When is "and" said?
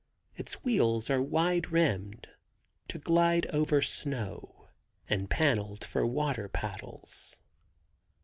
5.07-5.29